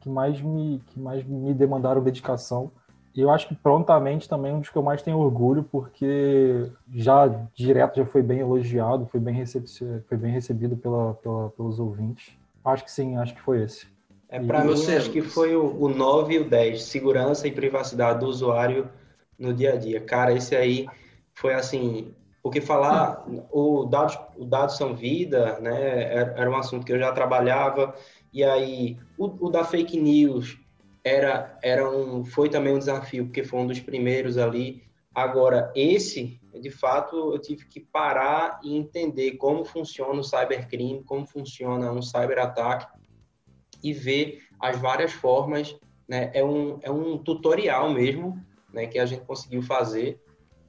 [0.00, 2.70] que mais me, que mais me demandaram dedicação.
[3.12, 7.26] E eu acho que prontamente também um dos que eu mais tenho orgulho, porque já
[7.52, 9.66] direto já foi bem elogiado, foi bem, receb
[10.06, 12.32] foi bem recebido pela, pela, pelos ouvintes.
[12.64, 13.88] Acho que sim, acho que foi esse.
[14.28, 17.50] É, para mim, você, acho que foi o, o 9 e o 10, segurança e
[17.50, 18.88] privacidade do usuário
[19.36, 20.00] no dia a dia.
[20.00, 20.86] Cara, esse aí
[21.34, 26.14] foi assim, porque falar o dados, o dados são vida, né?
[26.14, 27.94] Era, um assunto que eu já trabalhava
[28.32, 30.58] e aí o, o, da fake news
[31.02, 34.82] era era um foi também um desafio porque foi um dos primeiros ali.
[35.14, 41.26] Agora esse, de fato, eu tive que parar e entender como funciona o cybercrime, como
[41.26, 42.86] funciona um cyberataque
[43.82, 46.30] e ver as várias formas, né?
[46.32, 48.40] É um é um tutorial mesmo,
[48.72, 48.86] né?
[48.86, 50.20] Que a gente conseguiu fazer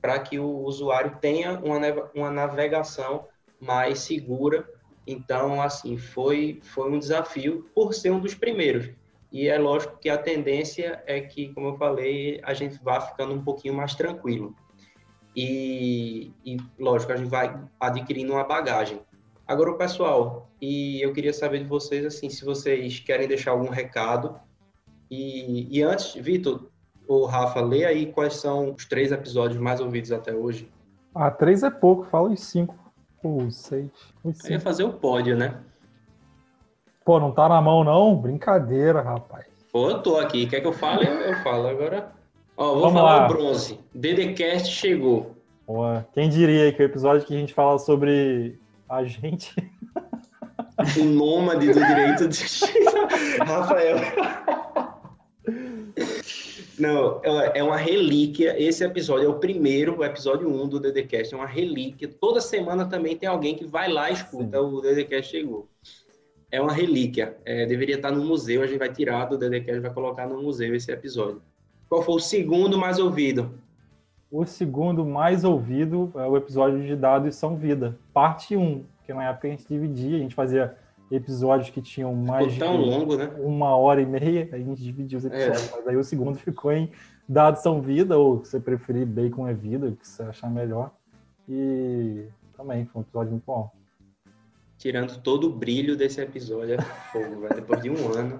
[0.02, 1.80] para que o usuário tenha uma,
[2.14, 3.28] uma navegação
[3.60, 4.68] mais segura.
[5.06, 8.90] Então, assim, foi, foi um desafio por ser um dos primeiros.
[9.32, 13.34] E é lógico que a tendência é que, como eu falei, a gente vá ficando
[13.34, 14.56] um pouquinho mais tranquilo.
[15.36, 19.00] E, e lógico, a gente vai adquirindo uma bagagem.
[19.48, 24.40] Agora, pessoal, e eu queria saber de vocês, assim, se vocês querem deixar algum recado.
[25.10, 26.70] E, e antes, Vitor,
[27.10, 30.70] Ô, Rafa, lê aí quais são os três episódios mais ouvidos até hoje.
[31.16, 32.76] Ah, três é pouco, fala os cinco.
[33.24, 33.90] Ou seis.
[34.24, 35.58] Os ia fazer o pódio, né?
[37.04, 38.16] Pô, não tá na mão, não?
[38.16, 39.48] Brincadeira, rapaz.
[39.74, 40.46] Pô, eu tô aqui.
[40.46, 41.08] Quer que eu fale?
[41.08, 42.12] Eu falo agora.
[42.56, 43.26] Ó, vou Vamos falar lá.
[43.26, 43.80] o bronze.
[43.96, 45.36] DDCast chegou.
[46.14, 49.56] Quem diria que o episódio que a gente fala sobre a gente.
[51.00, 52.46] o nômade do direito de.
[53.44, 53.98] Rafael.
[56.80, 58.56] Não, é, é uma relíquia.
[58.58, 62.08] Esse episódio é o primeiro, o episódio 1 do DDCast, é uma relíquia.
[62.08, 64.64] Toda semana também tem alguém que vai lá e escuta Sim.
[64.64, 65.68] o DDCast chegou.
[66.50, 67.38] É uma relíquia.
[67.44, 70.42] É, deveria estar no museu, a gente vai tirar do DDCast e vai colocar no
[70.42, 71.42] museu esse episódio.
[71.90, 73.52] Qual foi o segundo mais ouvido?
[74.32, 79.28] O segundo mais ouvido é o episódio de Dados São Vida, parte 1, que na
[79.28, 80.78] época a gente dividia, a gente fazia
[81.12, 83.32] episódios que tinham mais de longo, né?
[83.40, 85.76] uma hora e meia, a gente dividiu os episódios, é.
[85.76, 86.92] mas aí o segundo ficou em
[87.32, 90.90] Dados são vida, ou se você preferir, Bacon é vida, o que você achar melhor.
[91.48, 92.26] E
[92.58, 93.72] também foi um episódio muito bom.
[94.80, 98.40] Tirando todo o brilho desse episódio, é fogo, velho, depois de um ano.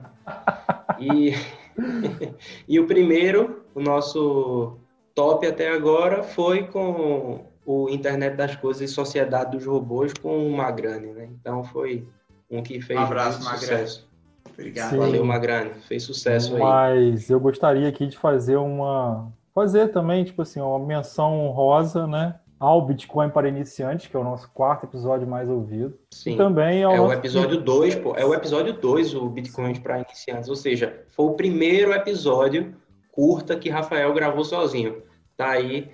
[0.98, 1.34] E,
[2.68, 4.80] e o primeiro, o nosso
[5.14, 10.52] top até agora, foi com o Internet das Coisas e Sociedade dos Robôs com o
[10.52, 11.30] Magrani, né?
[11.40, 12.08] Então foi
[12.50, 14.10] um que fez um abraço, sucesso.
[14.54, 14.92] Obrigado.
[14.92, 14.98] Sim.
[14.98, 15.72] Valeu, Magrani.
[15.88, 17.12] Fez sucesso Mas aí.
[17.12, 19.32] Mas eu gostaria aqui de fazer uma.
[19.54, 22.36] Fazer também, tipo assim, uma menção honrosa, né?
[22.60, 25.98] Ao Bitcoin para iniciantes, que é o nosso quarto episódio mais ouvido.
[26.12, 26.34] Sim.
[26.34, 28.16] E também é o episódio 2, pô.
[28.16, 30.50] É o episódio 2, o Bitcoin para iniciantes.
[30.50, 32.76] Ou seja, foi o primeiro episódio
[33.12, 35.02] curta que Rafael gravou sozinho.
[35.38, 35.90] Tá aí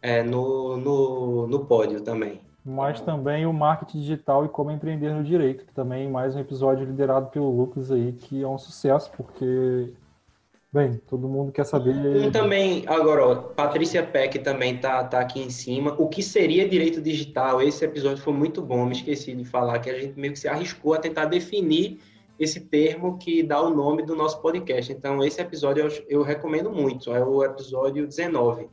[0.00, 2.40] é, no, no, no pódio também.
[2.64, 6.86] Mas também o marketing digital e como empreender no direito, que também mais um episódio
[6.86, 9.92] liderado pelo Lucas aí, que é um sucesso, porque,
[10.72, 11.94] bem, todo mundo quer saber.
[11.94, 15.94] Um também, agora, ó, Patrícia Peck também tá, tá aqui em cima.
[15.98, 17.60] O que seria direito digital?
[17.60, 20.48] Esse episódio foi muito bom, me esqueci de falar, que a gente meio que se
[20.48, 22.00] arriscou a tentar definir
[22.40, 24.90] esse termo que dá o nome do nosso podcast.
[24.90, 28.70] Então, esse episódio eu, eu recomendo muito, é o episódio 19,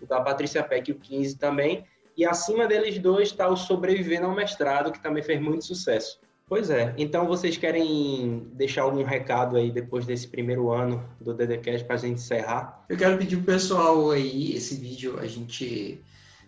[0.00, 1.84] o da Patrícia Peck e o 15 também
[2.18, 6.18] e acima deles dois está o Sobrevivendo ao Mestrado, que também fez muito sucesso.
[6.48, 11.86] Pois é, então vocês querem deixar algum recado aí depois desse primeiro ano do DDCast
[11.86, 12.84] para a gente encerrar?
[12.88, 16.02] Eu quero pedir pro pessoal aí, esse vídeo a gente,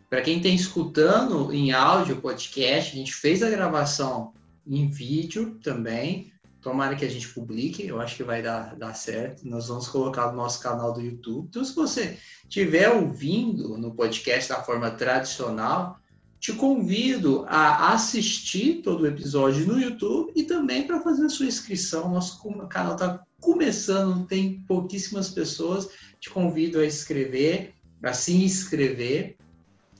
[0.08, 4.32] para quem está escutando em áudio podcast, a gente fez a gravação
[4.66, 9.48] em vídeo também, Tomara que a gente publique, eu acho que vai dar, dar certo.
[9.48, 11.46] Nós vamos colocar no nosso canal do YouTube.
[11.48, 15.98] Então, se você estiver ouvindo no podcast da forma tradicional,
[16.40, 21.46] te convido a assistir todo o episódio no YouTube e também para fazer a sua
[21.46, 22.10] inscrição.
[22.10, 25.88] Nosso canal está começando, tem pouquíssimas pessoas.
[26.18, 29.36] Te convido a inscrever, a se inscrever.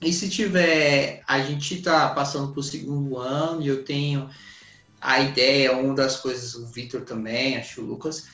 [0.02, 4.30] E se tiver, a gente está passando para o segundo ano e eu tenho
[5.00, 8.26] a ideia, uma das coisas, o Victor também, acho o Lucas,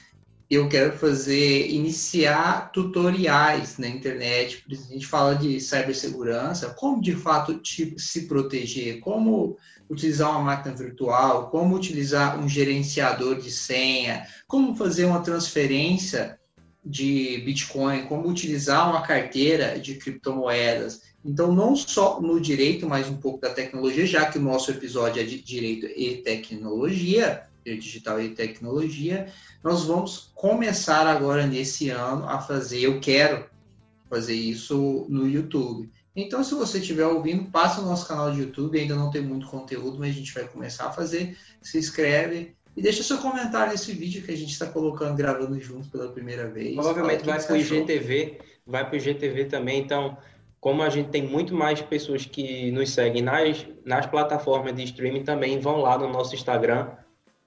[0.48, 4.64] eu quero fazer, iniciar tutoriais na internet.
[4.70, 9.56] A gente fala de cibersegurança, como de fato se proteger, como
[9.90, 16.38] utilizar uma máquina virtual, como utilizar um gerenciador de senha, como fazer uma transferência
[16.84, 21.02] de Bitcoin, como utilizar uma carteira de criptomoedas.
[21.26, 25.20] Então, não só no direito, mas um pouco da tecnologia, já que o nosso episódio
[25.20, 29.26] é de direito e tecnologia, digital e tecnologia,
[29.62, 33.44] nós vamos começar agora nesse ano a fazer, eu quero
[34.08, 35.90] fazer isso no YouTube.
[36.14, 39.48] Então, se você estiver ouvindo, passa no nosso canal de YouTube, ainda não tem muito
[39.48, 41.36] conteúdo, mas a gente vai começar a fazer.
[41.60, 45.88] Se inscreve e deixa seu comentário nesse vídeo que a gente está colocando, gravando junto
[45.88, 46.74] pela primeira vez.
[46.74, 50.16] Provavelmente vai para o IGTV, vai para o IGTV também, então
[50.66, 55.22] como a gente tem muito mais pessoas que nos seguem nas, nas plataformas de streaming,
[55.22, 56.90] também vão lá no nosso Instagram,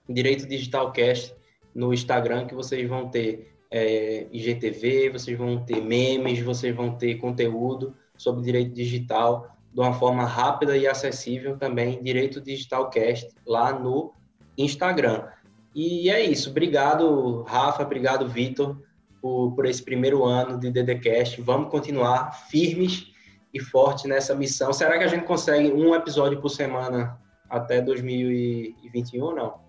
[0.07, 1.35] Direito Digital Cast,
[1.75, 7.15] no Instagram, que vocês vão ter é, IGTV, vocês vão ter memes, vocês vão ter
[7.15, 13.77] conteúdo sobre direito digital de uma forma rápida e acessível também, Direito Digital Cast, lá
[13.77, 14.13] no
[14.57, 15.27] Instagram.
[15.75, 16.51] E é isso.
[16.51, 17.83] Obrigado, Rafa.
[17.83, 18.77] Obrigado, Vitor
[19.21, 21.41] por, por esse primeiro ano de DDCast.
[21.41, 23.08] Vamos continuar firmes
[23.53, 24.71] e fortes nessa missão.
[24.71, 29.59] Será que a gente consegue um episódio por semana até 2021 ou não?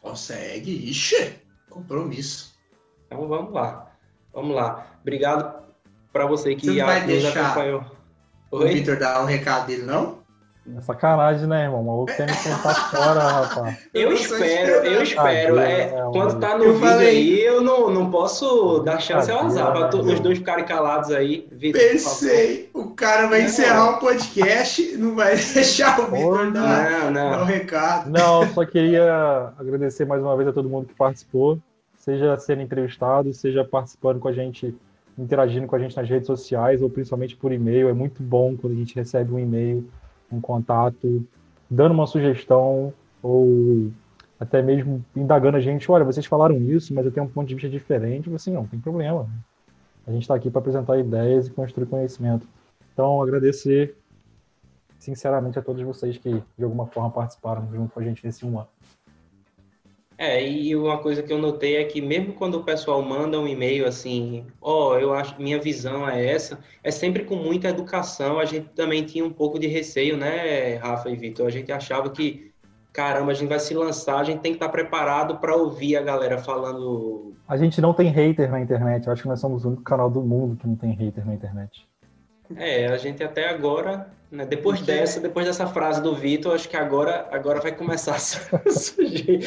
[0.00, 0.90] Consegue.
[0.90, 2.54] Ixi, compromisso.
[3.06, 3.92] Então vamos lá.
[4.32, 4.86] Vamos lá.
[5.00, 5.62] Obrigado
[6.12, 7.84] para você que você vai deixar acompanhou.
[8.50, 10.21] O Vitor dar um recado dele, não?
[10.64, 11.80] É sacanagem, né, irmão?
[11.80, 13.78] O maluco quer me contar fora, rapaz.
[13.92, 15.58] Eu espero, eu espero.
[15.58, 17.08] Ah, é, é, quando tá no eu vídeo falei...
[17.08, 19.72] aí, eu não, não posso dar chance ao azar.
[19.72, 21.48] Pra os dois ficarem calados aí.
[21.50, 27.30] Vitor, Pensei, o cara vai encerrar o podcast, não vai deixar o Vitor dar, não,
[27.30, 28.08] dar um recado.
[28.08, 31.58] Não, só queria agradecer mais uma vez a todo mundo que participou.
[31.96, 34.74] Seja sendo entrevistado, seja participando com a gente,
[35.18, 37.88] interagindo com a gente nas redes sociais, ou principalmente por e-mail.
[37.88, 39.88] É muito bom quando a gente recebe um e-mail
[40.32, 41.26] um contato,
[41.70, 42.92] dando uma sugestão
[43.22, 43.90] ou
[44.38, 47.54] até mesmo indagando a gente, olha, vocês falaram isso, mas eu tenho um ponto de
[47.54, 49.28] vista diferente, assim, não, tem problema.
[50.06, 52.46] A gente está aqui para apresentar ideias e construir conhecimento.
[52.92, 53.96] Então, agradecer
[54.98, 58.58] sinceramente a todos vocês que de alguma forma participaram junto com a gente nesse um
[58.58, 58.68] ano.
[60.22, 63.48] É, e uma coisa que eu notei é que mesmo quando o pessoal manda um
[63.48, 68.38] e-mail assim, ó, oh, eu acho minha visão é essa, é sempre com muita educação.
[68.38, 71.48] A gente também tinha um pouco de receio, né, Rafa e Vitor?
[71.48, 72.52] A gente achava que,
[72.92, 76.02] caramba, a gente vai se lançar, a gente tem que estar preparado para ouvir a
[76.02, 77.34] galera falando.
[77.48, 79.08] A gente não tem hater na internet.
[79.08, 81.34] Eu acho que nós somos o único canal do mundo que não tem hater na
[81.34, 81.84] internet.
[82.56, 84.92] É, a gente até agora, né, depois Porque...
[84.92, 88.18] dessa, depois dessa frase do Vitor, acho que agora, agora vai começar a
[88.70, 89.40] surgir.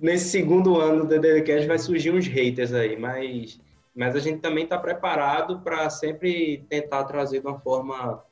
[0.00, 3.60] Nesse segundo ano do DDCast vai surgir uns haters aí, mas,
[3.94, 8.22] mas a gente também está preparado para sempre tentar trazer de uma forma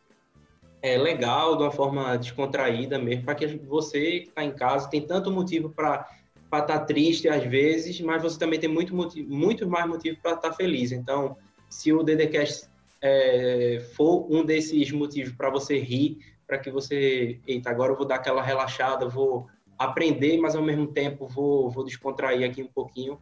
[0.83, 5.01] é, legal, de uma forma descontraída mesmo, para que você que está em casa tem
[5.01, 6.09] tanto motivo para
[6.45, 10.33] estar tá triste às vezes, mas você também tem muito, motivo, muito mais motivo para
[10.33, 10.91] estar tá feliz.
[10.93, 11.37] Então,
[11.69, 12.70] se o DDCast
[13.03, 18.07] é, for um desses motivos para você rir, para que você, eita, agora eu vou
[18.07, 19.47] dar aquela relaxada, vou
[19.79, 23.21] aprender, mas ao mesmo tempo vou, vou descontrair aqui um pouquinho,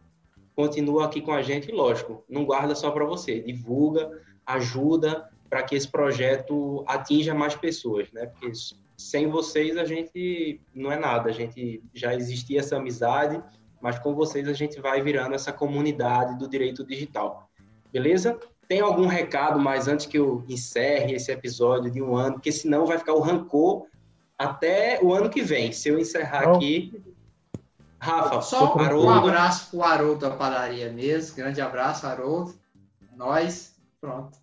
[0.55, 4.11] continua aqui com a gente, lógico, não guarda só para você, divulga,
[4.45, 8.25] ajuda para que esse projeto atinja mais pessoas, né?
[8.25, 8.51] Porque
[8.97, 13.41] sem vocês a gente não é nada, a gente já existia essa amizade,
[13.81, 17.49] mas com vocês a gente vai virando essa comunidade do direito digital.
[17.91, 18.37] Beleza?
[18.69, 22.85] Tem algum recado mais antes que eu encerre esse episódio de um ano, porque senão
[22.85, 23.87] vai ficar o rancor
[24.37, 25.71] até o ano que vem.
[25.71, 26.55] Se eu encerrar não.
[26.55, 27.03] aqui.
[27.99, 31.35] Rafa, só um abraço pro Haroldo da padaria mesmo.
[31.35, 32.53] Grande abraço, Haroldo.
[33.17, 34.37] Nós, pronto.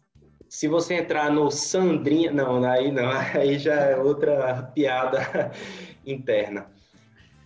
[0.48, 5.52] Se você entrar no Sandrinha, não, aí não, aí já é outra piada
[6.04, 6.66] interna.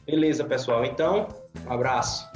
[0.07, 0.83] Beleza, pessoal.
[0.87, 1.29] Então,
[1.67, 2.30] um abraço.